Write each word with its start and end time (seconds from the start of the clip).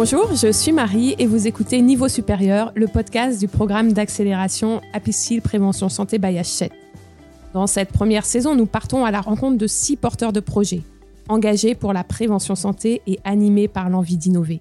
Bonjour, 0.00 0.32
je 0.32 0.52
suis 0.52 0.70
Marie 0.70 1.16
et 1.18 1.26
vous 1.26 1.48
écoutez 1.48 1.82
Niveau 1.82 2.06
Supérieur, 2.06 2.70
le 2.76 2.86
podcast 2.86 3.40
du 3.40 3.48
programme 3.48 3.92
d'accélération 3.92 4.80
Apicil 4.92 5.42
Prévention 5.42 5.88
Santé 5.88 6.18
by 6.18 6.38
Hachette. 6.38 6.72
Dans 7.52 7.66
cette 7.66 7.90
première 7.90 8.24
saison, 8.24 8.54
nous 8.54 8.66
partons 8.66 9.04
à 9.04 9.10
la 9.10 9.20
rencontre 9.20 9.58
de 9.58 9.66
six 9.66 9.96
porteurs 9.96 10.32
de 10.32 10.38
projets, 10.38 10.82
engagés 11.28 11.74
pour 11.74 11.92
la 11.92 12.04
prévention 12.04 12.54
santé 12.54 13.02
et 13.08 13.18
animés 13.24 13.66
par 13.66 13.90
l'envie 13.90 14.16
d'innover. 14.16 14.60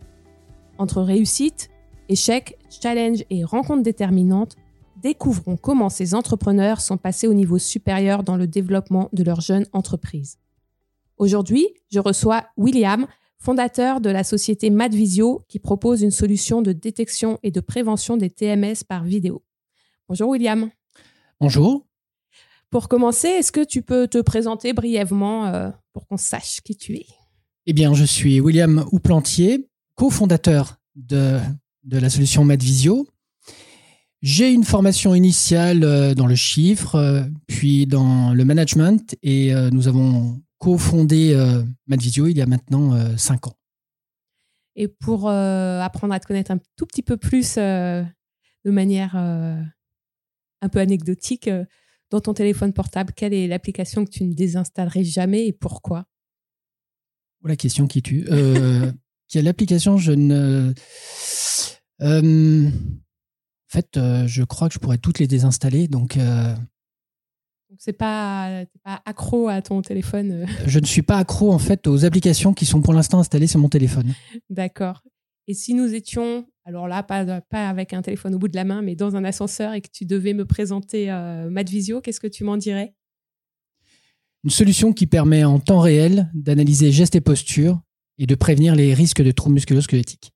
Entre 0.80 1.04
réussite, 1.04 1.70
échecs, 2.10 2.58
challenges 2.72 3.24
et 3.30 3.44
rencontres 3.44 3.84
déterminantes, 3.84 4.56
découvrons 5.04 5.56
comment 5.56 5.90
ces 5.90 6.16
entrepreneurs 6.16 6.82
sont 6.82 6.98
passés 6.98 7.28
au 7.28 7.36
niveau 7.36 7.60
supérieur 7.60 8.24
dans 8.24 8.38
le 8.38 8.48
développement 8.48 9.10
de 9.14 9.24
leur 9.24 9.42
jeune 9.42 9.68
entreprise. 9.72 10.40
Aujourd'hui, 11.20 11.68
je 11.92 12.00
reçois 12.00 12.46
William, 12.58 13.06
fondateur 13.40 14.02
de 14.02 14.10
la 14.10 14.24
société 14.24 14.70
Madvisio 14.70 15.46
qui 15.48 15.60
propose 15.60 16.02
une 16.02 16.12
solution 16.12 16.62
de 16.62 16.72
détection 16.74 17.40
et 17.44 17.52
de 17.52 17.60
prévention 17.60 18.18
des 18.18 18.30
TMS 18.30 18.84
par 18.88 19.04
vidéo. 19.04 19.44
Bonjour 20.10 20.30
William. 20.30 20.70
Bonjour. 21.40 21.86
Pour 22.70 22.90
commencer, 22.90 23.28
est-ce 23.28 23.52
que 23.52 23.64
tu 23.64 23.82
peux 23.82 24.08
te 24.08 24.22
présenter 24.22 24.74
brièvement 24.74 25.46
euh, 25.48 25.70
pour 25.94 26.08
qu'on 26.08 26.18
sache 26.18 26.62
qui 26.62 26.76
tu 26.76 26.96
es? 26.96 27.06
Eh 27.66 27.74
bien, 27.74 27.94
je 27.94 28.04
suis 28.04 28.42
William 28.42 28.86
Houplantier, 28.92 29.70
cofondateur 29.96 30.78
de, 30.96 31.40
de 31.84 31.98
la 31.98 32.10
solution 32.10 32.44
Madvisio. 32.44 33.08
J'ai 34.22 34.52
une 34.52 34.64
formation 34.64 35.16
initiale 35.16 35.84
euh, 35.84 36.14
dans 36.14 36.28
le 36.28 36.36
chiffre, 36.36 36.96
euh, 36.96 37.24
puis 37.48 37.88
dans 37.88 38.34
le 38.34 38.44
management, 38.44 39.16
et 39.24 39.54
nous 39.72 39.88
avons 39.88 40.42
cofondé 40.58 41.34
euh, 41.34 41.64
Madvisio 41.88 42.28
il 42.28 42.38
y 42.38 42.42
a 42.42 42.46
maintenant 42.46 42.94
euh, 42.94 43.16
cinq 43.18 43.48
ans. 43.48 43.58
Et 44.76 44.88
pour 44.88 45.28
euh, 45.28 45.82
apprendre 45.82 46.14
à 46.14 46.20
te 46.20 46.28
connaître 46.28 46.52
un 46.52 46.60
tout 46.76 46.86
petit 46.86 47.02
peu 47.02 47.18
plus 47.18 47.56
de 47.56 48.06
manière 48.66 49.16
un 49.16 50.70
peu 50.72 50.80
anecdotique, 50.80 51.50
dans 52.10 52.22
ton 52.22 52.34
téléphone 52.34 52.74
portable, 52.74 53.12
quelle 53.16 53.34
est 53.34 53.48
l'application 53.48 54.06
que 54.06 54.12
tu 54.12 54.24
ne 54.24 54.34
désinstallerais 54.34 55.04
jamais 55.04 55.48
et 55.48 55.54
pourquoi? 55.54 56.06
Oh, 57.44 57.48
La 57.48 57.56
question 57.56 57.88
qui 57.88 58.04
tue. 58.04 58.28
quelle 59.28 59.48
application 59.48 59.98
je 59.98 60.12
ne. 60.12 60.74
en 62.00 63.02
fait, 63.68 64.00
je 64.28 64.44
crois 64.44 64.68
que 64.68 64.76
je 64.76 64.80
pourrais 64.80 65.00
toutes 65.00 65.18
les 65.18 65.28
désinstaller. 65.28 65.88
Donc 65.88 66.20
c'est 67.80 67.94
pas, 67.94 68.66
pas 68.84 69.02
accro 69.06 69.48
à 69.48 69.62
ton 69.62 69.82
téléphone. 69.82 70.32
Euh. 70.32 70.46
Je 70.66 70.80
ne 70.80 70.86
suis 70.86 71.02
pas 71.02 71.18
accro 71.18 71.52
en 71.52 71.60
fait 71.60 71.88
aux 71.88 72.06
applications 72.06 72.54
qui 72.54 72.66
sont 72.66 72.82
pour 72.82 72.94
l'instant 72.94 73.20
installées 73.20 73.48
sur 73.48 73.60
mon 73.60 73.70
téléphone. 73.70 74.14
D'accord. 74.50 75.04
Et 75.48 75.54
si 75.54 75.74
nous 75.74 75.94
étions, 75.94 76.46
alors 76.66 76.88
là, 76.88 77.04
pas, 77.04 77.42
pas 77.42 77.70
avec 77.70 77.94
un 77.94 78.02
téléphone 78.02 78.36
au 78.36 78.40
bout 78.40 78.50
de 78.50 78.56
la 78.56 78.66
main, 78.66 78.82
mais 78.82 78.96
dans 78.96 79.16
un 79.16 79.24
ascenseur 79.24 79.74
et 79.74 79.82
que 79.82 79.90
tu 79.92 80.06
devais 80.06 80.34
me 80.34 80.46
présenter 80.46 81.10
euh, 81.10 81.50
Madvisio, 81.50 82.02
qu'est-ce 82.02 82.20
que 82.20 82.28
tu 82.28 82.44
m'en 82.44 82.58
dirais? 82.58 82.94
Une 84.44 84.50
solution 84.50 84.94
qui 84.94 85.08
permet 85.08 85.44
en 85.44 85.60
temps 85.60 85.80
réel 85.80 86.30
d'analyser 86.34 86.92
gestes 86.92 87.16
et 87.16 87.22
postures 87.22 87.82
et 88.18 88.26
de 88.26 88.36
prévenir 88.36 88.76
les 88.76 88.94
risques 88.94 89.22
de 89.22 89.32
troubles 89.32 89.56
musculo-squelettiques. 89.56 90.34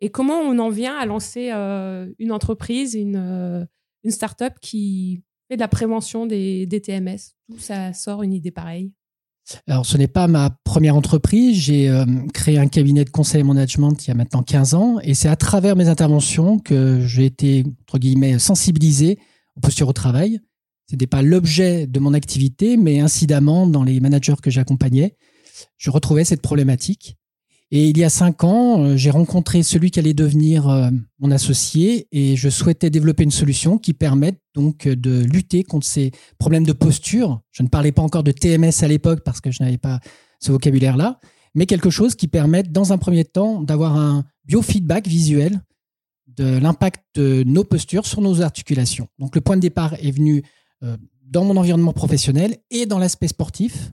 Et 0.00 0.10
comment 0.10 0.38
on 0.38 0.58
en 0.58 0.68
vient 0.68 0.96
à 0.96 1.06
lancer 1.06 1.50
euh, 1.52 2.08
une 2.18 2.30
entreprise, 2.30 2.94
une, 2.94 3.16
euh, 3.16 3.64
une 4.04 4.10
start-up 4.10 4.54
qui 4.60 5.22
et 5.50 5.56
de 5.56 5.60
la 5.60 5.68
prévention 5.68 6.26
des, 6.26 6.66
TMS. 6.82 7.34
D'où 7.48 7.58
ça 7.58 7.92
sort 7.92 8.22
une 8.22 8.32
idée 8.32 8.50
pareille 8.50 8.92
alors, 9.66 9.86
ce 9.86 9.96
n'est 9.96 10.08
pas 10.08 10.28
ma 10.28 10.50
première 10.62 10.94
entreprise. 10.94 11.56
J'ai 11.56 11.88
euh, 11.88 12.04
créé 12.34 12.58
un 12.58 12.68
cabinet 12.68 13.06
de 13.06 13.08
conseil 13.08 13.42
management 13.44 14.04
il 14.04 14.08
y 14.08 14.10
a 14.10 14.14
maintenant 14.14 14.42
15 14.42 14.74
ans. 14.74 14.98
Et 15.02 15.14
c'est 15.14 15.30
à 15.30 15.36
travers 15.36 15.74
mes 15.74 15.88
interventions 15.88 16.58
que 16.58 17.00
j'ai 17.06 17.24
été, 17.24 17.64
entre 17.84 17.98
guillemets, 17.98 18.38
sensibilisé 18.38 19.18
aux 19.56 19.60
postures 19.60 19.88
au 19.88 19.94
travail. 19.94 20.38
Ce 20.86 20.94
n'était 20.94 21.06
pas 21.06 21.22
l'objet 21.22 21.86
de 21.86 21.98
mon 21.98 22.12
activité, 22.12 22.76
mais 22.76 23.00
incidemment, 23.00 23.66
dans 23.66 23.84
les 23.84 24.00
managers 24.00 24.36
que 24.42 24.50
j'accompagnais, 24.50 25.16
je 25.76 25.90
retrouvais 25.90 26.24
cette 26.24 26.42
problématique. 26.42 27.17
Et 27.70 27.90
il 27.90 27.98
y 27.98 28.04
a 28.04 28.08
cinq 28.08 28.44
ans, 28.44 28.82
euh, 28.82 28.96
j'ai 28.96 29.10
rencontré 29.10 29.62
celui 29.62 29.90
qui 29.90 29.98
allait 29.98 30.14
devenir 30.14 30.68
euh, 30.68 30.88
mon 31.18 31.30
associé 31.30 32.08
et 32.12 32.34
je 32.34 32.48
souhaitais 32.48 32.88
développer 32.88 33.24
une 33.24 33.30
solution 33.30 33.76
qui 33.76 33.92
permette 33.92 34.40
donc 34.54 34.86
euh, 34.86 34.96
de 34.96 35.22
lutter 35.24 35.64
contre 35.64 35.86
ces 35.86 36.12
problèmes 36.38 36.64
de 36.64 36.72
posture. 36.72 37.42
Je 37.50 37.62
ne 37.62 37.68
parlais 37.68 37.92
pas 37.92 38.00
encore 38.00 38.22
de 38.22 38.32
TMS 38.32 38.72
à 38.82 38.88
l'époque 38.88 39.20
parce 39.22 39.42
que 39.42 39.50
je 39.50 39.62
n'avais 39.62 39.76
pas 39.76 40.00
ce 40.40 40.50
vocabulaire-là, 40.50 41.20
mais 41.54 41.66
quelque 41.66 41.90
chose 41.90 42.14
qui 42.14 42.26
permette 42.26 42.72
dans 42.72 42.94
un 42.94 42.98
premier 42.98 43.26
temps 43.26 43.60
d'avoir 43.60 43.96
un 43.96 44.24
biofeedback 44.46 45.06
visuel 45.06 45.60
de 46.26 46.58
l'impact 46.58 47.04
de 47.16 47.42
nos 47.44 47.64
postures 47.64 48.06
sur 48.06 48.22
nos 48.22 48.40
articulations. 48.40 49.08
Donc 49.18 49.34
le 49.34 49.42
point 49.42 49.56
de 49.56 49.62
départ 49.62 49.94
est 49.94 50.12
venu 50.12 50.44
dans 51.22 51.44
mon 51.44 51.56
environnement 51.56 51.92
professionnel 51.92 52.56
et 52.70 52.86
dans 52.86 52.98
l'aspect 52.98 53.26
sportif 53.26 53.90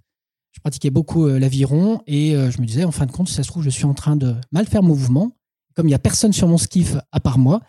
je 0.56 0.62
pratiquais 0.62 0.90
beaucoup 0.90 1.28
euh, 1.28 1.38
l'aviron 1.38 2.02
et 2.08 2.36
euh, 2.36 2.50
je 2.50 2.62
me 2.62 2.66
disais, 2.66 2.86
en 2.86 2.92
fin 2.92 3.06
de 3.06 3.12
compte, 3.12 3.28
si 3.28 3.36
ça 3.36 3.44
se 3.44 3.50
trouve, 3.50 3.64
je 3.64 3.70
suis 3.70 3.86
en 3.86 3.94
train 3.94 4.16
de 4.16 4.36
mal 4.52 4.66
faire 4.66 4.82
mon 4.82 4.96
mouvement. 4.96 5.32
Comme 5.76 5.88
il 5.88 5.90
n'y 5.90 5.96
a 5.96 6.00
personne 6.00 6.32
sur 6.32 6.48
mon 6.48 6.58
skiff 6.58 6.96
à 7.12 7.20
part 7.20 7.38
moi, 7.38 7.62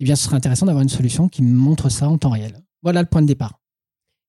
eh 0.00 0.04
bien, 0.04 0.16
ce 0.16 0.24
serait 0.24 0.36
intéressant 0.36 0.66
d'avoir 0.66 0.82
une 0.82 0.88
solution 0.88 1.28
qui 1.28 1.42
me 1.42 1.56
montre 1.56 1.88
ça 1.88 2.08
en 2.08 2.18
temps 2.18 2.30
réel. 2.30 2.58
Voilà 2.82 3.00
le 3.00 3.06
point 3.06 3.22
de 3.22 3.28
départ. 3.28 3.60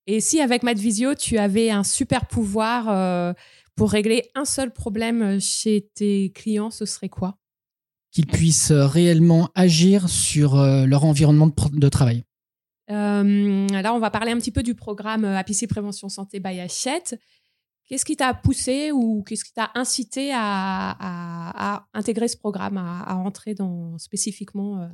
Et 0.05 0.21
si 0.21 0.39
avec 0.39 0.61
Madvisio, 0.61 1.15
tu 1.15 1.39
avais 1.39 1.71
un 1.71 1.83
super 1.83 2.27
pouvoir 2.27 2.89
euh, 2.89 3.33
pour 3.75 3.89
régler 3.89 4.29
un 4.35 4.45
seul 4.45 4.71
problème 4.71 5.41
chez 5.41 5.89
tes 5.95 6.31
clients, 6.35 6.69
ce 6.69 6.85
serait 6.85 7.09
quoi? 7.09 7.39
Qu'ils 8.11 8.27
puissent 8.27 8.71
réellement 8.71 9.49
agir 9.55 10.07
sur 10.07 10.55
leur 10.55 11.03
environnement 11.03 11.49
de, 11.71 11.89
travail. 11.89 12.23
là, 12.87 13.23
on 13.95 13.99
va 13.99 14.11
parler 14.11 14.31
un 14.31 14.37
petit 14.37 14.51
peu 14.51 14.61
du 14.61 14.75
programme 14.75 15.25
APC 15.25 15.65
Prévention 15.67 16.09
Santé 16.09 16.39
by 16.39 16.59
Hachette. 16.59 17.17
Qu'est-ce 17.87 18.05
qui 18.05 18.15
t'a 18.15 18.33
poussé 18.33 18.91
ou 18.91 19.23
qu'est-ce 19.23 19.43
qui 19.43 19.53
t'a 19.53 19.71
incité 19.75 20.31
à, 20.33 21.85
intégrer 21.93 22.27
ce 22.27 22.37
programme, 22.37 22.77
à, 22.77 23.13
rentrer 23.13 23.53
dans 23.53 23.97
spécifiquement 23.97 24.81
euh? 24.81 24.87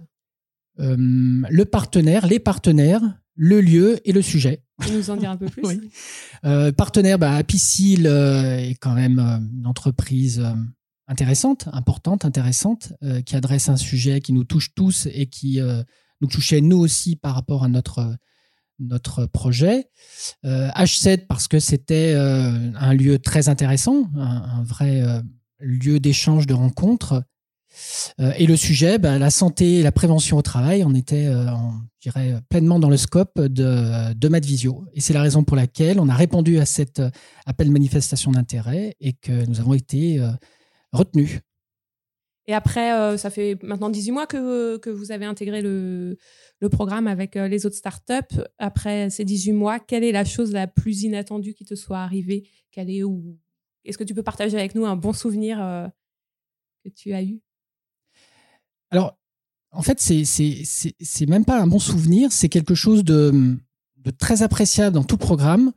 Euh, 0.79 0.95
Le 0.97 1.63
partenaire, 1.65 2.27
les 2.27 2.39
partenaires, 2.39 3.01
le 3.35 3.61
lieu 3.61 3.99
et 4.05 4.11
le 4.11 4.21
sujet. 4.21 4.63
Tu 4.85 4.91
nous 4.93 5.09
en 5.09 5.17
dire 5.17 5.29
un 5.29 5.37
peu 5.37 5.45
plus? 5.49 5.63
Oui. 5.63 5.91
Euh, 6.45 6.71
partenaire, 6.71 7.19
bah, 7.19 7.35
Apicil 7.35 8.05
est 8.07 8.75
quand 8.79 8.95
même 8.95 9.19
une 9.19 9.67
entreprise 9.67 10.43
intéressante, 11.07 11.67
importante, 11.73 12.25
intéressante, 12.25 12.93
qui 13.25 13.35
adresse 13.35 13.69
un 13.69 13.77
sujet 13.77 14.19
qui 14.19 14.33
nous 14.33 14.43
touche 14.45 14.73
tous 14.73 15.07
et 15.13 15.27
qui 15.27 15.59
nous 16.21 16.27
touchait 16.27 16.61
nous 16.61 16.77
aussi 16.77 17.15
par 17.15 17.35
rapport 17.35 17.63
à 17.63 17.67
notre 17.67 18.15
notre 18.79 19.25
projet. 19.25 19.87
Euh, 20.45 20.69
H7 20.69 21.27
parce 21.27 21.47
que 21.47 21.59
c'était 21.59 22.13
euh, 22.15 22.71
un 22.75 22.93
lieu 22.93 23.19
très 23.19 23.49
intéressant, 23.49 24.09
un, 24.15 24.63
vrai 24.63 25.01
euh, 25.01 25.21
lieu 25.59 25.99
d'échange, 25.99 26.47
de 26.47 26.53
rencontre. 26.53 27.23
et 28.17 28.47
le 28.47 28.57
sujet, 28.57 28.97
bah, 28.97 29.19
la 29.19 29.29
santé 29.29 29.79
et 29.79 29.83
la 29.83 29.91
prévention 29.91 30.37
au 30.37 30.41
travail, 30.41 30.83
on 30.83 30.95
était, 30.95 31.25
je 31.25 32.09
dirais, 32.09 32.41
pleinement 32.49 32.79
dans 32.79 32.89
le 32.89 32.97
scope 32.97 33.39
de, 33.39 34.13
de 34.13 34.27
Madvisio. 34.27 34.85
Et 34.93 35.01
c'est 35.01 35.13
la 35.13 35.21
raison 35.21 35.43
pour 35.43 35.55
laquelle 35.55 35.99
on 35.99 36.09
a 36.09 36.15
répondu 36.15 36.59
à 36.59 36.65
cet 36.65 37.01
appel 37.45 37.71
manifestation 37.71 38.31
d'intérêt 38.31 38.95
et 38.99 39.13
que 39.13 39.45
nous 39.45 39.59
avons 39.59 39.73
été 39.73 40.19
retenus. 40.91 41.39
Et 42.49 42.53
après, 42.55 43.17
ça 43.19 43.29
fait 43.29 43.61
maintenant 43.61 43.91
18 43.91 44.11
mois 44.11 44.25
que, 44.25 44.77
que 44.77 44.89
vous 44.89 45.11
avez 45.11 45.25
intégré 45.25 45.61
le, 45.61 46.17
le 46.61 46.69
programme 46.69 47.07
avec 47.07 47.35
euh, 47.35 47.47
les 47.47 47.65
autres 47.65 47.75
startups, 47.75 48.41
après 48.57 49.09
ces 49.09 49.23
18 49.23 49.53
mois, 49.53 49.79
quelle 49.79 50.03
est 50.03 50.11
la 50.11 50.25
chose 50.25 50.51
la 50.51 50.67
plus 50.67 51.03
inattendue 51.03 51.53
qui 51.53 51.65
te 51.65 51.75
soit 51.75 51.99
arrivée? 51.99 52.49
Quelle 52.71 52.89
est 52.89 53.03
ou 53.03 53.37
Est-ce 53.85 53.97
que 53.97 54.03
tu 54.03 54.13
peux 54.13 54.23
partager 54.23 54.57
avec 54.57 54.75
nous 54.75 54.85
un 54.85 54.95
bon 54.95 55.13
souvenir 55.13 55.63
euh, 55.63 55.87
que 56.83 56.89
tu 56.89 57.13
as 57.13 57.23
eu? 57.23 57.39
Alors, 58.91 59.17
en 59.71 59.81
fait, 59.81 59.99
c'est 59.99 61.25
même 61.27 61.45
pas 61.45 61.61
un 61.61 61.67
bon 61.67 61.79
souvenir, 61.79 62.31
c'est 62.31 62.49
quelque 62.49 62.75
chose 62.75 63.03
de, 63.03 63.55
de, 63.97 64.11
très 64.11 64.41
appréciable 64.41 64.95
dans 64.95 65.03
tout 65.03 65.17
programme. 65.17 65.71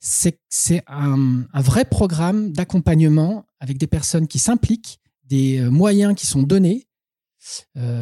C'est 0.00 0.82
un, 0.88 1.44
un 1.52 1.60
vrai 1.60 1.84
programme 1.84 2.52
d'accompagnement 2.52 3.46
avec 3.60 3.78
des 3.78 3.86
personnes 3.86 4.26
qui 4.26 4.38
s'impliquent, 4.38 5.00
des 5.26 5.58
euh, 5.58 5.70
moyens 5.70 6.14
qui 6.14 6.26
sont 6.26 6.42
donnés. 6.42 6.86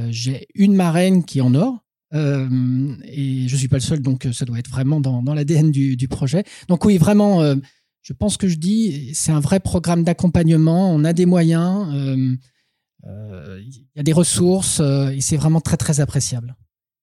J'ai 0.09 0.47
une 0.55 0.75
marraine 0.75 1.23
qui 1.23 1.38
est 1.38 1.43
en 1.43 1.55
or, 1.55 1.85
euh, 2.15 2.97
et 3.05 3.49
je 3.49 3.56
suis 3.56 3.69
pas 3.69 3.76
le 3.76 3.82
seul, 3.82 4.00
donc 4.00 4.26
euh, 4.26 4.32
ça 4.32 4.44
doit 4.44 4.59
être 4.59 4.71
vraiment 4.71 5.00
dans, 5.00 5.23
dans 5.23 5.35
l'ADN 5.35 5.71
du, 5.71 5.97
du, 5.97 6.09
projet. 6.09 6.44
Donc 6.69 6.85
oui, 6.85 6.97
vraiment, 6.97 7.43
euh, 7.43 7.56
je 8.03 8.12
pense 8.12 8.37
que 8.37 8.47
je 8.47 8.56
dis, 8.56 9.12
c'est 9.15 9.32
un 9.32 9.41
vrai 9.41 9.59
programme 9.59 10.05
d'accompagnement. 10.05 10.94
On 10.94 11.05
a 11.05 11.12
des 11.12 11.26
moyens, 11.26 11.88
il 11.93 12.38
y 13.97 14.00
a 14.00 14.03
des 14.03 14.12
ressources, 14.12 14.81
et 14.81 15.20
c'est 15.20 15.37
vraiment 15.37 15.61
très 15.61 15.77
très 15.77 16.00
appréciable. 16.00 16.56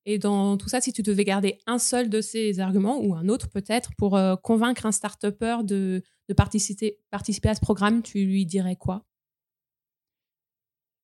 Et 0.05 0.17
dans 0.17 0.57
tout 0.57 0.69
ça, 0.69 0.81
si 0.81 0.93
tu 0.93 1.03
devais 1.03 1.25
garder 1.25 1.59
un 1.67 1.77
seul 1.77 2.09
de 2.09 2.21
ces 2.21 2.59
arguments 2.59 2.99
ou 3.03 3.13
un 3.13 3.27
autre 3.27 3.49
peut-être 3.49 3.91
pour 3.97 4.19
convaincre 4.41 4.85
un 4.85 4.91
start-upper 4.91 5.57
de, 5.63 6.01
de 6.27 6.33
participer, 6.33 6.97
participer 7.11 7.49
à 7.49 7.55
ce 7.55 7.59
programme, 7.59 8.01
tu 8.01 8.25
lui 8.25 8.45
dirais 8.45 8.77
quoi? 8.77 9.05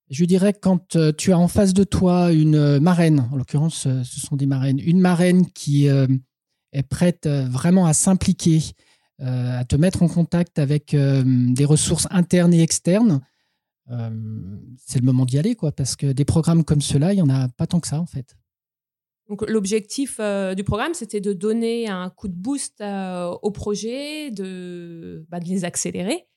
Je 0.09 0.25
dirais 0.25 0.53
quand 0.53 0.97
tu 1.17 1.31
as 1.31 1.37
en 1.37 1.47
face 1.47 1.73
de 1.73 1.83
toi 1.83 2.31
une 2.31 2.79
marraine, 2.79 3.27
en 3.31 3.35
l'occurrence 3.35 3.87
ce 4.03 4.19
sont 4.19 4.35
des 4.35 4.45
marraines, 4.45 4.79
une 4.79 4.99
marraine 4.99 5.49
qui 5.51 5.87
est 5.87 6.83
prête 6.89 7.27
vraiment 7.27 7.85
à 7.85 7.93
s'impliquer, 7.93 8.61
à 9.19 9.65
te 9.65 9.75
mettre 9.75 10.03
en 10.03 10.07
contact 10.07 10.59
avec 10.59 10.95
des 10.95 11.65
ressources 11.65 12.07
internes 12.09 12.53
et 12.53 12.61
externes, 12.61 13.21
c'est 13.89 14.99
le 14.99 15.05
moment 15.05 15.25
d'y 15.25 15.37
aller, 15.39 15.55
quoi, 15.55 15.71
parce 15.71 15.95
que 15.95 16.11
des 16.11 16.25
programmes 16.25 16.63
comme 16.63 16.81
ceux-là, 16.81 17.13
il 17.13 17.17
n'y 17.17 17.21
en 17.21 17.29
a 17.29 17.47
pas 17.49 17.67
tant 17.67 17.79
que 17.79 17.87
ça, 17.87 17.99
en 17.99 18.05
fait. 18.05 18.35
L'objectif 19.47 20.17
euh, 20.19 20.55
du 20.55 20.63
programme, 20.63 20.93
c'était 20.93 21.19
de 21.19 21.33
donner 21.33 21.89
un 21.89 22.09
coup 22.09 22.29
de 22.29 22.33
boost 22.33 22.79
euh, 22.79 23.29
aux 23.41 23.51
projets, 23.51 24.31
de, 24.31 25.25
bah, 25.29 25.39
de 25.39 25.45
les 25.45 25.65
accélérer. 25.65 26.27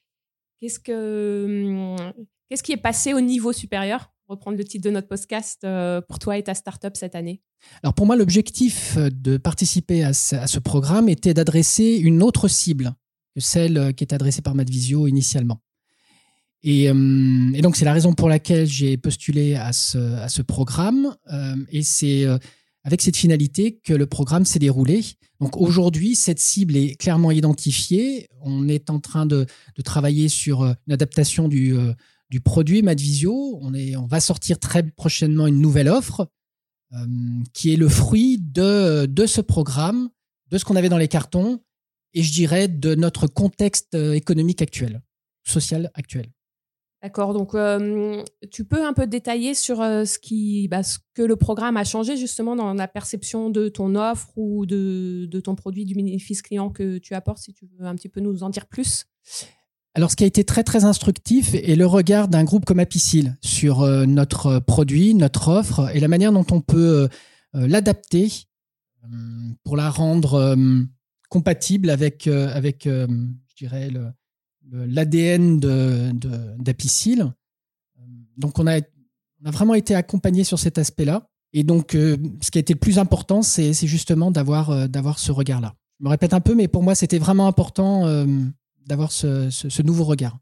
Qu'est-ce 0.59 0.81
que 0.81 1.97
hum, 1.97 2.13
qu'est-ce 2.50 2.62
qui 2.62 2.73
est 2.73 2.76
passé 2.76 3.14
au 3.14 3.20
niveau 3.20 3.52
supérieur? 3.52 4.12
Reprendre 4.29 4.58
le 4.58 4.64
titre 4.64 4.85
de 4.85 4.91
notre 4.91 5.08
podcast 5.08 5.62
euh, 5.64 6.00
pour 6.00 6.19
toi 6.19 6.37
et 6.37 6.43
ta 6.43 6.55
startup 6.55 6.97
cette 6.97 7.14
année. 7.14 7.41
Alors 7.82 7.94
pour 7.94 8.06
moi, 8.06 8.17
l'objectif 8.17 8.99
de 8.99 9.37
participer 9.37 10.05
à 10.05 10.12
ce, 10.12 10.58
programme 10.58 11.08
était 11.08 11.35
d'adresser 11.35 11.97
une 11.97 12.23
autre 12.23 12.49
cible 12.49 12.93
que 13.35 13.41
celle 13.41 13.94
qui 13.94 14.05
est 14.05 14.12
adressée 14.12 14.43
par 14.43 14.55
Madvisio 14.55 15.06
initialement. 15.06 15.61
Et, 16.62 16.88
donc 16.88 17.76
c'est 17.76 17.85
la 17.85 17.93
raison 17.93 18.12
pour 18.12 18.29
laquelle 18.29 18.67
j'ai 18.67 18.97
postulé 18.97 19.55
à 19.55 19.73
ce, 19.73 19.99
à 20.17 20.29
ce 20.29 20.43
programme. 20.43 21.14
et 21.70 21.82
c'est 21.82 22.26
avec 22.85 23.02
cette 23.02 23.17
finalité 23.17 23.79
que 23.82 23.93
le 23.93 24.06
programme 24.06 24.44
s'est 24.44 24.58
déroulé. 24.58 25.05
Donc 25.41 25.56
aujourd'hui, 25.56 26.14
cette 26.14 26.38
cible 26.38 26.76
est 26.76 26.97
clairement 26.97 27.31
identifiée. 27.31 28.29
On 28.43 28.69
est 28.69 28.91
en 28.91 29.00
train 29.00 29.26
de, 29.26 29.47
travailler 29.85 30.29
sur 30.29 30.62
euh, 30.62 30.73
une 30.87 30.93
adaptation 30.93 31.49
du, 31.49 31.76
euh, 31.76 31.93
du 32.31 32.41
produit 32.41 32.82
Madvisio. 32.82 33.59
On, 33.61 33.75
est, 33.75 33.97
on 33.97 34.06
va 34.06 34.21
sortir 34.21 34.59
très 34.59 34.82
prochainement 34.82 35.47
une 35.47 35.61
nouvelle 35.61 35.88
offre 35.88 36.29
euh, 36.93 37.06
qui 37.53 37.73
est 37.73 37.77
le 37.77 37.88
fruit 37.88 38.38
de, 38.38 39.06
ce 39.27 39.41
programme, 39.41 40.09
de 40.50 40.59
ce 40.59 40.65
qu'on 40.65 40.77
avait 40.77 40.88
dans 40.88 40.99
les 40.99 41.09
cartons 41.09 41.61
et 42.12 42.23
je 42.23 42.32
dirais 42.32 42.67
de 42.67 42.94
notre 42.94 43.27
contexte 43.29 43.94
économique 43.94 44.62
actuel, 44.62 45.03
social 45.44 45.91
actuel. 45.94 46.32
D'accord. 47.03 47.32
Donc, 47.32 47.55
euh, 47.55 48.23
tu 48.50 48.65
peux 48.65 48.85
un 48.85 48.93
peu 48.93 49.06
détailler 49.06 49.55
sur 49.55 49.81
euh, 49.81 50.05
ce, 50.05 50.19
qui, 50.19 50.69
bah, 50.69 50.83
ce 50.83 50.99
que 51.15 51.23
le 51.23 51.37
programme 51.37 51.79
a 51.79 51.85
changé 51.85 52.17
justement 52.17 52.56
dans 52.56 52.75
la 52.75 52.88
perception 52.88 53.49
de 53.49 53.71
ton 53.71 53.94
offre 53.94 54.37
ou 54.37 54.67
de, 54.67 55.41
ton 55.43 55.55
produit, 55.55 55.87
du 55.87 55.94
bénéfice 55.94 56.43
client 56.43 56.69
que 56.69 56.99
tu 56.99 57.15
apportes, 57.15 57.38
si 57.38 57.55
tu 57.55 57.67
veux 57.79 57.87
un 57.87 57.94
petit 57.94 58.11
peu 58.11 58.21
nous 58.21 58.43
en 58.43 58.50
dire 58.50 58.67
plus? 58.67 59.06
Alors, 59.95 60.11
ce 60.11 60.17
qui 60.17 60.25
a 60.25 60.27
été 60.27 60.45
très 60.45 60.63
très 60.63 60.85
instructif 60.85 61.55
est 61.55 61.75
le 61.75 61.87
regard 61.87 62.29
d'un 62.29 62.45
groupe 62.45 62.65
comme 62.65 62.79
Apicil 62.79 63.37
sur 63.41 63.83
euh, 63.83 64.07
notre 64.07 64.61
produit, 64.61 65.15
notre 65.15 65.49
offre 65.49 65.95
et 65.95 66.01
la 66.01 66.09
manière 66.09 66.33
dont 66.33 66.47
on 66.51 66.61
peut 66.61 67.09
l'adapter 67.53 68.31
pour 69.65 69.77
la 69.77 69.91
rendre 69.91 70.57
compatible 71.29 71.91
avec, 71.91 72.29
avec 72.29 72.85
je 72.85 73.57
dirais, 73.57 73.91
l'ADN 74.71 75.59
d'Apicil. 75.59 77.33
donc 78.37 78.61
on 78.61 78.69
a, 78.69 78.81
vraiment 79.43 79.75
été 79.75 79.95
accompagné 79.97 80.45
sur 80.45 80.59
cet 80.59 80.79
aspect-là. 80.79 81.31
Et 81.53 81.65
donc, 81.65 81.95
euh, 81.95 82.17
ce 82.41 82.51
qui 82.51 82.59
a 82.59 82.61
été 82.61 82.75
le 82.75 82.79
plus 82.79 82.99
important, 82.99 83.43
c'est 83.43 83.73
justement 83.87 84.31
d'avoir 84.31 84.71
euh, 84.71 84.87
ce 85.17 85.33
regard-là. 85.33 85.75
Je 85.99 86.05
me 86.05 86.11
répète 86.11 86.33
un 86.33 86.41
peu, 86.41 86.55
mais 86.55 86.69
pour 86.69 86.83
moi, 86.83 86.95
c'était 86.95 87.19
vraiment 87.19 87.47
important 87.47 88.07
euh, 88.07 88.27
d'avoir 88.87 89.12
ce, 89.12 89.50
ce, 89.50 89.82
nouveau 89.82 90.05
regard. 90.05 90.38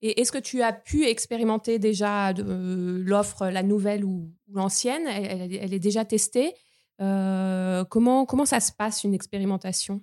Et 0.00 0.20
est-ce 0.20 0.32
que 0.32 0.38
tu 0.38 0.62
as 0.62 0.72
pu 0.72 1.04
expérimenter 1.04 1.78
déjà 1.78 2.32
l'offre, 2.32 3.46
la 3.46 3.62
nouvelle 3.62 4.04
ou, 4.04 4.32
l'ancienne? 4.52 5.06
Elle, 5.06 5.54
elle, 5.54 5.74
est 5.74 5.78
déjà 5.78 6.04
testée. 6.04 6.54
comment, 6.98 8.26
comment 8.26 8.46
ça 8.46 8.60
se 8.60 8.72
passe 8.72 9.04
une 9.04 9.14
expérimentation? 9.14 10.02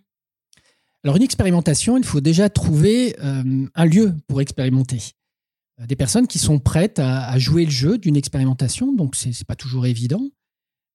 Alors 1.04 1.16
une 1.16 1.24
expérimentation, 1.24 1.98
il 1.98 2.04
faut 2.04 2.20
déjà 2.20 2.50
trouver 2.50 3.16
euh, 3.24 3.66
un 3.74 3.86
lieu 3.86 4.14
pour 4.28 4.42
expérimenter. 4.42 5.02
Euh, 5.80 5.86
des 5.86 5.96
personnes 5.96 6.28
qui 6.28 6.40
sont 6.40 6.60
prêtes 6.60 7.00
à, 7.00 7.38
jouer 7.40 7.64
le 7.64 7.72
jeu 7.72 7.98
d'une 7.98 8.18
expérimentation, 8.18 8.94
donc 8.94 9.16
c'est 9.16 9.30
n'est 9.30 9.46
pas 9.48 9.56
toujours 9.56 9.86
évident. 9.86 10.30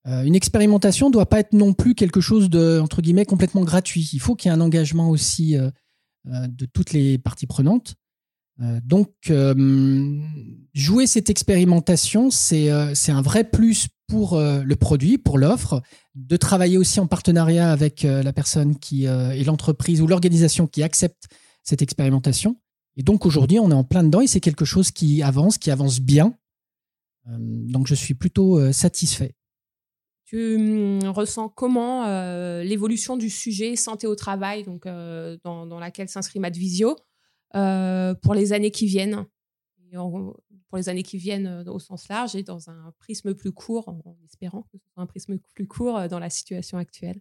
Euh, 0.07 0.23
une 0.25 0.35
expérimentation 0.35 1.09
ne 1.09 1.13
doit 1.13 1.29
pas 1.29 1.41
être 1.41 1.55
non 1.55 1.73
plus 1.73 1.95
quelque 1.95 2.21
chose 2.21 2.51
de 2.51 2.81
entre 2.83 3.01
guillemets 3.01 3.25
complètement 3.25 3.63
gratuit. 3.63 4.11
Il 4.13 4.21
faut 4.21 4.35
qu'il 4.35 4.51
y 4.51 4.55
ait 4.55 4.57
un 4.57 4.61
engagement 4.61 5.09
aussi 5.09 5.57
de 6.25 6.67
toutes 6.67 6.93
les 6.93 7.19
parties 7.19 7.47
prenantes. 7.47 7.97
donc 8.85 9.11
jouer 10.75 11.07
cette 11.07 11.31
expérimentation, 11.31 12.31
c'est 12.31 12.71
un 12.71 13.23
vrai 13.23 13.45
plus 13.45 13.89
pour 14.07 14.35
euh, 14.35 14.63
le 14.63 14.77
produit, 14.77 15.19
pour 15.19 15.39
l'offre, 15.39 15.83
de 16.15 16.37
travailler 16.37 16.79
aussi 16.79 17.01
en 17.01 17.07
partenariat 17.07 17.71
avec 17.71 18.05
euh, 18.05 18.23
la 18.23 18.33
personne 18.33 18.79
qui 18.79 19.07
euh, 19.07 19.31
est 19.31 19.45
l'entreprise 19.45 20.01
ou 20.01 20.07
l'organisation 20.07 20.67
qui 20.67 20.83
accepte 20.83 21.29
cette 21.63 21.83
expérimentation. 21.83 22.57
Et 22.97 23.03
donc 23.03 23.27
aujourd'hui, 23.27 23.59
on 23.59 23.71
est 23.71 23.75
en 23.75 23.85
plein 23.85 24.05
dedans 24.05 24.21
et 24.21 24.27
c'est 24.27 24.41
quelque 24.41 24.65
chose 24.65 24.91
qui 24.91 25.23
avance, 25.23 25.59
qui 25.59 25.71
avance 25.71 26.01
bien. 26.01 26.37
donc 27.27 27.89
je 27.89 27.95
suis 27.95 28.15
plutôt 28.15 28.73
satisfait. 28.73 29.35
Tu 30.25 30.57
hum, 30.57 31.09
ressens 31.11 31.51
comment 31.51 32.07
l'évolution 32.63 33.17
du 33.17 33.31
sujet 33.31 33.77
santé 33.77 34.07
au 34.07 34.15
travail, 34.15 34.65
donc 34.65 34.85
dans, 34.87 35.67
dans, 35.67 35.79
laquelle 35.79 36.09
s'inscrit 36.09 36.41
Madvisio, 36.41 36.97
pour 37.53 38.35
les 38.35 38.53
années 38.53 38.71
qui 38.71 38.87
viennent? 38.87 39.27
Pour 40.69 40.79
les 40.79 40.89
années 40.89 41.03
qui 41.03 41.19
viennent 41.19 41.47
euh, 41.47 41.71
au 41.71 41.79
sens 41.79 42.09
large 42.09 42.35
et 42.35 42.43
dans 42.43 42.69
un 42.69 42.93
prisme 42.99 43.35
plus 43.35 43.53
court, 43.53 43.89
en 43.89 44.17
espérant 44.25 44.63
que 44.63 44.79
ce 44.79 44.85
soit 44.93 45.03
un 45.03 45.07
prisme 45.07 45.39
plus 45.55 45.67
court 45.67 45.97
euh, 45.97 46.09
dans 46.09 46.19
la 46.19 46.31
situation 46.31 46.79
actuelle 46.79 47.21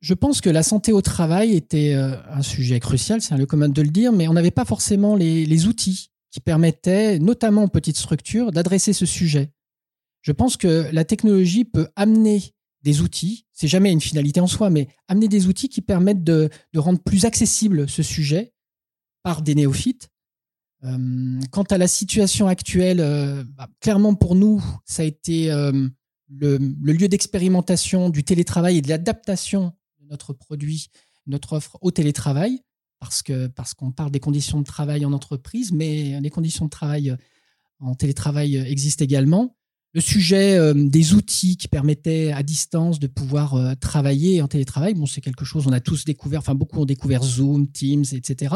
je 0.00 0.14
pense 0.14 0.40
que 0.40 0.50
la 0.50 0.64
santé 0.64 0.92
au 0.92 1.00
travail 1.00 1.54
était 1.54 1.94
euh, 1.94 2.16
un 2.28 2.42
sujet 2.42 2.80
crucial, 2.80 3.22
c'est 3.22 3.34
un 3.34 3.36
lieu 3.36 3.46
commun 3.46 3.68
de 3.68 3.82
le 3.82 3.88
dire, 3.88 4.10
mais 4.10 4.26
on 4.26 4.32
n'avait 4.32 4.50
pas 4.50 4.64
forcément 4.64 5.14
les, 5.14 5.66
outils 5.68 6.10
qui 6.32 6.40
permettaient, 6.40 7.20
notamment 7.20 7.62
en 7.62 7.68
petite 7.68 7.96
structure, 7.96 8.50
d'adresser 8.50 8.92
ce 8.92 9.06
sujet. 9.06 9.52
Je 10.22 10.32
pense 10.32 10.56
que 10.56 10.88
la 10.92 11.04
technologie 11.04 11.64
peut 11.64 11.88
amener 11.96 12.42
des 12.82 13.00
outils, 13.00 13.46
c'est 13.52 13.68
jamais 13.68 13.92
une 13.92 14.00
finalité 14.00 14.40
en 14.40 14.48
soi, 14.48 14.70
mais 14.70 14.88
amener 15.06 15.28
des 15.28 15.46
outils 15.46 15.68
qui 15.68 15.82
permettent 15.82 16.24
de 16.24 16.50
rendre 16.74 17.00
plus 17.00 17.24
accessible 17.24 17.88
ce 17.88 18.02
sujet 18.02 18.54
par 19.22 19.42
des 19.42 19.54
néophytes 19.54 20.12
euh, 20.84 21.40
quant 21.50 21.62
à 21.64 21.78
la 21.78 21.86
situation 21.86 22.48
actuelle, 22.48 23.00
euh, 23.00 23.44
bah, 23.56 23.68
clairement 23.80 24.14
pour 24.14 24.34
nous, 24.34 24.62
ça 24.84 25.02
a 25.02 25.06
été 25.06 25.52
euh, 25.52 25.88
le, 26.28 26.58
lieu 26.58 27.08
d'expérimentation 27.08 28.10
du 28.10 28.24
télétravail 28.24 28.78
et 28.78 28.82
de 28.82 28.88
l'adaptation 28.88 29.72
de 30.00 30.08
notre 30.08 30.32
produit, 30.32 30.88
notre 31.26 31.54
offre 31.54 31.78
au 31.82 31.92
télétravail, 31.92 32.62
parce 32.98 33.22
que 33.22 33.46
parce 33.46 33.74
qu'on 33.74 33.92
parle 33.92 34.10
des 34.10 34.20
conditions 34.20 34.60
de 34.60 34.64
travail 34.64 35.04
en 35.04 35.12
entreprise, 35.12 35.72
mais 35.72 36.20
les 36.20 36.30
conditions 36.30 36.64
de 36.64 36.70
travail 36.70 37.16
en 37.78 37.94
télétravail 37.94 38.56
existent 38.56 39.04
également. 39.04 39.56
Le 39.94 40.00
sujet 40.00 40.72
des 40.74 41.12
outils 41.12 41.58
qui 41.58 41.68
permettaient 41.68 42.32
à 42.32 42.42
distance 42.42 42.98
de 42.98 43.06
pouvoir 43.06 43.76
travailler 43.78 44.40
en 44.40 44.48
télétravail, 44.48 44.94
bon, 44.94 45.04
c'est 45.04 45.20
quelque 45.20 45.44
chose, 45.44 45.66
on 45.66 45.72
a 45.72 45.80
tous 45.80 46.06
découvert, 46.06 46.40
enfin 46.40 46.54
beaucoup 46.54 46.80
ont 46.80 46.86
découvert 46.86 47.22
Zoom, 47.22 47.70
Teams, 47.70 48.04
etc. 48.12 48.54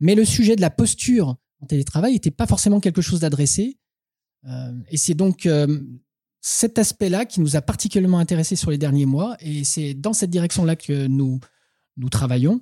Mais 0.00 0.14
le 0.14 0.24
sujet 0.24 0.56
de 0.56 0.60
la 0.60 0.70
posture 0.70 1.36
en 1.60 1.66
télétravail 1.66 2.12
n'était 2.12 2.30
pas 2.30 2.46
forcément 2.46 2.80
quelque 2.80 3.02
chose 3.02 3.20
d'adressé. 3.20 3.78
Euh, 4.44 4.72
et 4.90 4.96
c'est 4.96 5.14
donc 5.14 5.46
euh, 5.46 5.80
cet 6.40 6.78
aspect-là 6.78 7.24
qui 7.24 7.40
nous 7.40 7.56
a 7.56 7.62
particulièrement 7.62 8.18
intéressés 8.18 8.56
sur 8.56 8.70
les 8.70 8.78
derniers 8.78 9.06
mois. 9.06 9.36
Et 9.40 9.64
c'est 9.64 9.94
dans 9.94 10.12
cette 10.12 10.30
direction-là 10.30 10.76
que 10.76 11.06
nous, 11.06 11.40
nous 11.96 12.08
travaillons. 12.08 12.60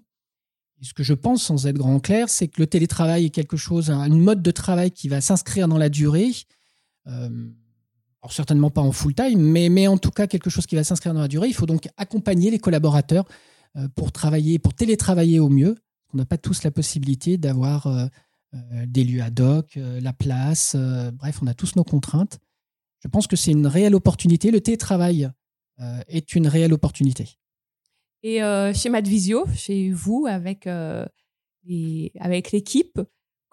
Ce 0.80 0.92
que 0.92 1.02
je 1.02 1.14
pense, 1.14 1.42
sans 1.42 1.66
être 1.66 1.78
grand 1.78 2.00
clair, 2.00 2.28
c'est 2.28 2.48
que 2.48 2.60
le 2.60 2.66
télétravail 2.66 3.26
est 3.26 3.30
quelque 3.30 3.56
chose, 3.56 3.90
une 3.90 4.20
mode 4.20 4.42
de 4.42 4.50
travail 4.50 4.90
qui 4.90 5.08
va 5.08 5.20
s'inscrire 5.20 5.66
dans 5.66 5.78
la 5.78 5.88
durée. 5.88 6.30
Euh, 8.24 8.26
alors 8.26 8.32
certainement 8.32 8.70
pas 8.70 8.80
en 8.80 8.92
full 8.92 9.14
time, 9.14 9.40
mais, 9.40 9.68
mais 9.68 9.86
en 9.86 9.98
tout 9.98 10.10
cas 10.10 10.26
quelque 10.26 10.50
chose 10.50 10.66
qui 10.66 10.76
va 10.76 10.84
s'inscrire 10.84 11.14
dans 11.14 11.20
la 11.20 11.28
durée. 11.28 11.48
Il 11.48 11.54
faut 11.54 11.66
donc 11.66 11.88
accompagner 11.96 12.50
les 12.50 12.58
collaborateurs 12.58 13.24
pour 13.96 14.12
travailler, 14.12 14.58
pour 14.58 14.72
télétravailler 14.72 15.40
au 15.40 15.48
mieux. 15.48 15.74
On 16.12 16.18
n'a 16.18 16.24
pas 16.24 16.38
tous 16.38 16.62
la 16.62 16.70
possibilité 16.70 17.38
d'avoir 17.38 17.88
euh, 18.54 18.86
des 18.86 19.02
lieux 19.04 19.22
ad 19.22 19.40
hoc, 19.40 19.76
euh, 19.76 20.00
la 20.00 20.12
place, 20.12 20.76
euh, 20.78 21.10
bref, 21.10 21.40
on 21.42 21.46
a 21.48 21.54
tous 21.54 21.74
nos 21.74 21.82
contraintes. 21.82 22.38
Je 23.00 23.08
pense 23.08 23.26
que 23.26 23.34
c'est 23.36 23.50
une 23.50 23.66
réelle 23.66 23.94
opportunité. 23.94 24.50
Le 24.50 24.60
télétravail 24.60 25.30
est 26.06 26.34
une 26.36 26.46
réelle 26.46 26.72
opportunité. 26.72 27.28
Et 28.22 28.38
chez 28.74 28.88
Madvisio, 28.88 29.44
chez 29.54 29.90
vous, 29.90 30.26
avec, 30.26 30.66
avec 30.66 32.52
l'équipe, 32.52 32.98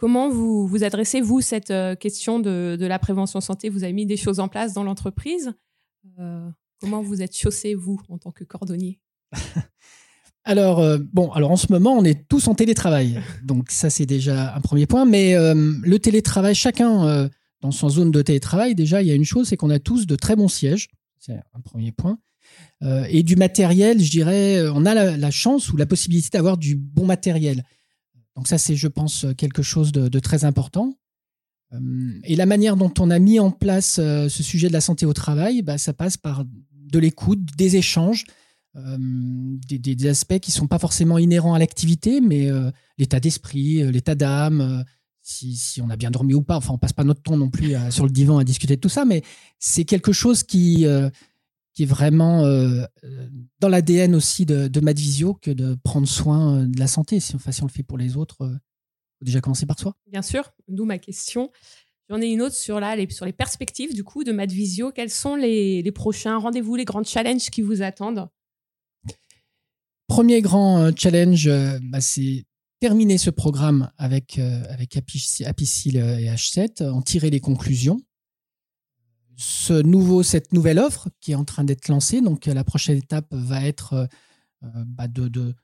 comment 0.02 0.30
vous, 0.30 0.66
vous 0.66 0.84
adressez, 0.84 1.22
vous, 1.22 1.42
cette 1.42 1.72
question 2.00 2.40
de, 2.40 2.76
de, 2.78 2.86
la 2.88 2.98
prévention 2.98 3.40
santé? 3.40 3.70
Vous 3.70 3.84
avez 3.84 3.94
mis 3.94 4.08
des 4.08 4.18
choses 4.18 4.40
en 4.40 4.48
place 4.48 4.74
dans 4.74 4.84
l'entreprise? 4.84 5.54
comment 6.82 7.04
vous 7.04 7.22
êtes 7.22 7.38
chaussé, 7.38 7.76
vous, 7.76 8.02
en 8.10 8.18
tant 8.18 8.32
que 8.32 8.44
cordonnier? 8.44 9.00
Alors, 10.44 10.80
euh, 10.80 10.98
bon, 11.14 11.32
alors 11.34 11.52
en 11.52 11.56
ce 11.56 11.72
moment, 11.72 11.94
on 11.94 12.04
est 12.04 12.28
tous 12.28 12.48
en 12.48 12.56
télétravail. 12.56 13.22
Donc, 13.44 13.70
ça, 13.70 13.92
c'est 13.92 14.08
déjà 14.08 14.56
un 14.56 14.60
premier 14.60 14.88
point. 14.88 15.06
Mais 15.06 15.36
euh, 15.36 15.54
le 15.84 16.00
télétravail, 16.00 16.56
chacun 16.56 17.08
euh, 17.08 17.30
dans 17.62 17.70
son 17.70 17.90
zone 17.90 18.10
de 18.10 18.24
télétravail, 18.24 18.74
déjà, 18.74 19.04
il 19.04 19.08
y 19.08 19.12
a 19.12 19.14
une 19.14 19.24
chose, 19.24 19.50
c'est 19.50 19.58
qu'on 19.58 19.70
a 19.70 19.78
tous 19.78 20.08
de 20.08 20.16
très 20.16 20.36
bons 20.36 20.48
sièges. 20.48 20.88
C'est 21.20 21.34
un 21.34 21.62
premier 21.64 21.92
point. 21.92 22.18
Euh, 22.84 23.06
et 23.10 23.24
du 23.24 23.36
matériel, 23.36 24.02
je 24.02 24.10
dirais, 24.10 24.58
euh, 24.58 24.74
on 24.74 24.86
a 24.86 24.94
la, 24.96 25.32
chance 25.32 25.72
ou 25.72 25.78
la 25.78 25.86
possibilité 25.86 26.30
d'avoir 26.34 26.58
du 26.58 26.76
bon 26.76 27.06
matériel. 27.06 27.64
Donc 28.36 28.48
ça, 28.48 28.58
c'est, 28.58 28.76
je 28.76 28.88
pense, 28.88 29.26
quelque 29.38 29.62
chose 29.62 29.92
de, 29.92 30.20
très 30.20 30.46
important. 30.46 30.94
Euh, 31.74 32.20
et 32.24 32.36
la 32.36 32.46
manière 32.46 32.76
dont 32.76 32.94
on 33.00 33.10
a 33.10 33.20
mis 33.20 33.40
en 33.40 33.52
place 33.52 33.96
ce 33.96 34.44
sujet 34.44 34.68
de 34.68 34.74
la 34.74 34.82
santé 34.82 35.06
au 35.06 35.14
travail, 35.14 35.62
bah, 35.62 35.78
ça 35.78 35.94
passe 35.94 36.18
par 36.18 36.46
de 36.46 37.00
l'écoute, 37.00 37.40
des 37.58 37.78
échanges, 37.78 38.26
des, 38.76 40.08
aspects 40.08 40.40
qui 40.40 40.52
sont 40.52 40.68
pas 40.68 40.80
forcément 40.80 41.18
inhérents 41.18 41.54
à 41.54 41.60
l'activité, 41.60 42.22
mais 42.22 42.50
l'état 42.98 43.20
d'esprit, 43.20 43.90
l'état 43.92 44.16
d'âme, 44.16 44.84
si, 45.22 45.82
on 45.82 45.90
a 45.90 45.96
bien 45.96 46.12
dormi 46.12 46.34
ou 46.34 46.42
pas. 46.42 46.58
Enfin, 46.58 46.74
on 46.74 46.78
passe 46.78 46.94
pas 46.94 47.04
notre 47.04 47.22
temps 47.22 47.38
non 47.38 47.50
plus 47.50 47.76
sur 47.90 48.06
le 48.06 48.12
divan 48.12 48.38
à 48.38 48.44
discuter 48.44 48.76
de 48.76 48.82
tout 48.82 48.90
ça, 48.90 49.06
mais 49.06 49.24
c'est 49.60 49.86
quelque 49.86 50.12
chose 50.12 50.44
qui, 50.44 50.86
qui 51.74 51.84
est 51.84 51.88
vraiment 51.88 52.44
euh, 52.46 52.84
euh, 53.04 53.30
dans 53.60 53.70
l'ADN 53.70 54.16
aussi 54.16 54.46
de, 54.46 54.68
de 54.68 54.80
Madvisio 54.80 55.34
que 55.36 55.52
de 55.52 55.78
prendre 55.84 56.08
soin 56.08 56.58
euh, 56.58 56.66
de 56.66 56.80
la 56.80 56.88
santé. 56.88 57.20
Si, 57.20 57.36
enfin, 57.36 57.52
si 57.52 57.64
on 57.64 57.68
le 57.68 57.72
fait 57.72 57.84
pour 57.84 57.98
les 57.98 58.18
autres, 58.18 58.38
il 58.42 59.18
faut 59.20 59.26
déjà 59.26 59.42
commencer 59.42 59.66
par 59.66 59.80
soi. 59.80 59.96
Bien 60.08 60.22
sûr, 60.22 60.52
d'où 60.68 60.86
ma 60.86 60.98
question. 60.98 61.52
J'en 62.10 62.20
ai 62.20 62.28
une 62.28 62.42
autre 62.42 62.56
sur, 62.56 62.80
là, 62.82 62.96
les, 62.96 63.10
sur 63.10 63.26
les 63.26 63.32
perspectives 63.32 63.94
du 63.94 64.04
coup 64.04 64.24
de 64.26 64.34
Madvisio. 64.34 64.92
Quels 64.92 65.10
sont 65.10 65.36
les, 65.36 65.82
les 65.82 65.92
prochains 65.92 66.38
rendez-vous, 66.38 66.76
les 66.76 66.86
grands 66.86 67.04
challenges 67.04 67.50
qui 67.50 67.62
vous 67.62 67.82
attendent? 67.82 68.28
Premier 70.08 70.42
grand 70.42 70.94
challenge, 70.98 71.50
bah, 71.84 72.02
c'est 72.02 72.44
terminer 72.82 73.18
ce 73.18 73.30
programme 73.30 73.92
avec, 73.98 74.40
avec 74.40 74.98
Apicil 74.98 75.96
et 75.96 76.26
H7, 76.26 76.86
en 76.86 77.02
tirer 77.02 77.30
les 77.30 77.40
conclusions 77.40 78.02
ce 79.42 79.74
nouveau, 79.82 80.22
cette 80.22 80.54
nouvelle 80.54 80.78
offre 80.78 81.10
qui 81.20 81.32
est 81.32 81.36
en 81.36 81.46
train 81.46 81.64
d'être 81.64 81.88
lancée. 81.88 82.22
Donc, 82.22 82.46
la 82.46 82.64
prochaine 82.64 82.98
étape 82.98 83.28
va 83.32 83.66
être 83.66 83.94
euh, 83.94 84.06
euh, 84.64 84.84
bah, 84.86 85.08
de, 85.08 85.28
de, 85.28 85.56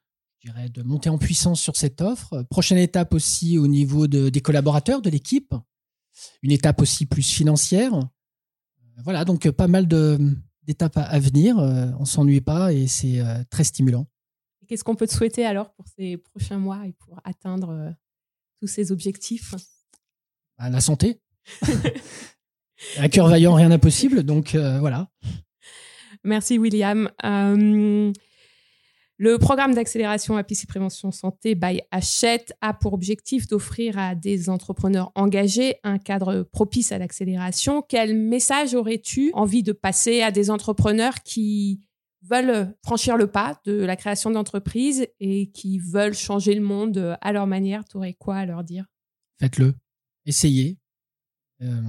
de 0.46 0.81
monter 0.81 1.10
en 1.10 1.19
puissance 1.19 1.62
sur 1.62 1.75
cette 1.77 2.01
offre. 2.01 2.43
Prochaine 2.50 2.79
étape 2.79 3.13
aussi 3.13 3.60
au 3.60 3.67
niveau 3.67 4.07
des 4.07 4.41
collaborateurs, 4.41 5.01
de 5.01 5.10
l'équipe. 5.12 5.53
Une 6.41 6.51
étape 6.51 6.81
aussi 6.81 7.05
plus 7.05 7.29
financière. 7.29 7.93
Euh, 7.93 9.01
voilà, 9.03 9.25
donc 9.25 9.48
pas 9.51 9.67
mal 9.67 9.88
d'étapes 9.88 10.98
à, 10.98 11.19
venir. 11.19 11.57
On 11.57 12.05
s'ennuie 12.05 12.41
pas 12.41 12.74
et 12.74 12.88
c'est 12.88 13.22
très 13.51 13.63
stimulant. 13.63 14.07
Qu'est-ce 14.67 14.84
qu'on 14.84 14.96
peut 14.96 15.07
te 15.07 15.13
souhaiter 15.13 15.46
alors 15.46 15.72
pour 15.75 15.86
ces 15.88 16.17
prochains 16.17 16.57
mois 16.57 16.88
et 16.88 16.93
pour 16.93 17.22
atteindre 17.24 17.93
tous 18.60 18.67
ces 18.67 18.91
objectifs? 18.91 19.53
Bah, 20.57 20.69
La 20.69 20.81
santé. 20.81 21.22
Un 22.98 23.10
cœur 23.10 23.27
vaillant, 23.27 23.53
rien 23.53 23.69
d'impossible. 23.69 24.24
Donc 24.24 24.55
euh, 24.55 24.79
voilà. 24.79 25.10
Merci 26.24 26.57
William. 26.57 27.10
Euh, 27.24 28.12
le 29.19 29.39
programme 29.39 29.74
d'accélération 29.74 30.38
APC 30.38 30.67
Prévention 30.67 31.12
Santé 31.12 31.55
by 31.55 31.81
Hachette 31.89 32.53
a 32.62 32.74
pour 32.74 32.93
objectif 32.93 33.48
d'offrir 33.48 33.98
à 33.98 34.13
des 34.13 34.48
entrepreneurs 34.50 35.12
engagés 35.15 35.77
un 35.84 35.98
cadre 35.98 36.43
propice 36.43 36.91
à 36.91 37.00
l'accélération. 37.00 37.81
Quel 37.81 38.15
message 38.15 38.75
aurais-tu 38.75 39.31
envie 39.34 39.63
de 39.63 39.72
passer 39.72 40.22
à 40.22 40.29
des 40.29 40.51
entrepreneurs 40.51 41.24
qui 41.24 41.81
veulent 42.22 42.75
franchir 42.84 43.17
le 43.17 43.25
pas 43.25 43.60
de 43.65 43.74
la 43.74 43.96
création 43.96 44.29
d'entreprise 44.29 45.07
et 45.19 45.50
qui 45.50 45.79
veulent 45.79 46.13
changer 46.13 46.53
le 46.53 46.62
monde 46.62 47.17
à 47.22 47.31
leur 47.31 47.48
manière? 47.48 47.86
Tu 47.86 47.98
aurais 47.98 48.13
quoi 48.13 48.36
à 48.36 48.46
leur 48.46 48.63
dire? 48.63 48.86
Faites-le. 49.39 49.74
Essayez. 50.27 50.77
Euh, 51.63 51.81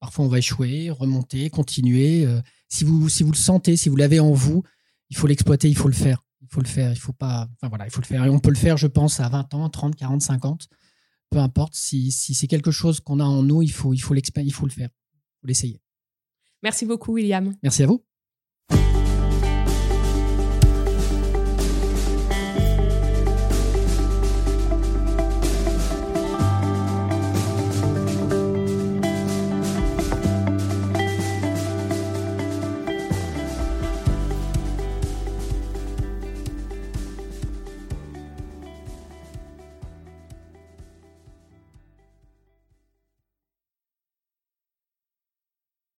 Parfois, 0.00 0.24
on 0.24 0.28
va 0.28 0.38
échouer, 0.38 0.90
remonter, 0.90 1.50
continuer. 1.50 2.24
Euh, 2.24 2.40
si, 2.68 2.84
vous, 2.84 3.08
si 3.08 3.22
vous 3.22 3.32
le 3.32 3.36
sentez, 3.36 3.76
si 3.76 3.88
vous 3.88 3.96
l'avez 3.96 4.18
en 4.18 4.32
vous, 4.32 4.62
il 5.10 5.16
faut 5.16 5.26
l'exploiter, 5.26 5.68
il 5.68 5.76
faut 5.76 5.88
le 5.88 5.94
faire. 5.94 6.24
Il 6.40 6.48
faut 6.48 6.62
le 6.62 6.68
faire, 6.68 6.90
il 6.90 6.98
faut 6.98 7.12
pas. 7.12 7.48
Enfin 7.54 7.68
voilà, 7.68 7.86
il 7.86 7.90
faut 7.90 8.00
le 8.00 8.06
faire. 8.06 8.24
Et 8.24 8.30
on 8.30 8.40
peut 8.40 8.50
le 8.50 8.56
faire, 8.56 8.76
je 8.78 8.86
pense, 8.86 9.20
à 9.20 9.28
20 9.28 9.54
ans, 9.54 9.68
30, 9.68 9.94
40, 9.94 10.22
50. 10.22 10.68
Peu 11.28 11.38
importe. 11.38 11.74
Si, 11.74 12.10
si 12.10 12.34
c'est 12.34 12.46
quelque 12.48 12.70
chose 12.70 13.00
qu'on 13.00 13.20
a 13.20 13.24
en 13.24 13.42
nous, 13.42 13.62
il 13.62 13.70
faut, 13.70 13.92
il 13.92 13.98
faut, 13.98 14.14
il 14.14 14.52
faut 14.52 14.66
le 14.66 14.72
faire. 14.72 14.88
Il 14.88 15.40
faut 15.40 15.46
l'essayer. 15.46 15.80
Merci 16.62 16.86
beaucoup, 16.86 17.12
William. 17.12 17.54
Merci 17.62 17.82
à 17.82 17.86
vous. 17.86 18.04